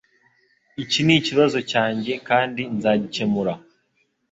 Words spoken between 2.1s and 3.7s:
kandi nzagikemura.